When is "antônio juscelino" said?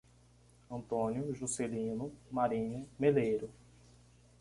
0.71-2.11